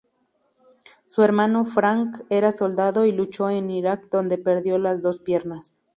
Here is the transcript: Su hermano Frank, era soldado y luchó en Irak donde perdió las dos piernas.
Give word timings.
Su 1.09 1.21
hermano 1.21 1.63
Frank, 1.63 2.21
era 2.31 2.51
soldado 2.51 3.05
y 3.05 3.11
luchó 3.11 3.51
en 3.51 3.69
Irak 3.69 4.09
donde 4.09 4.39
perdió 4.39 4.79
las 4.79 5.03
dos 5.03 5.19
piernas. 5.21 5.75